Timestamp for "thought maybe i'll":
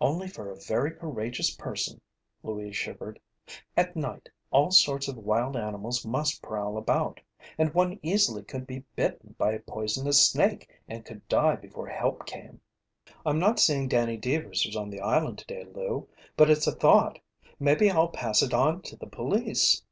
16.72-18.08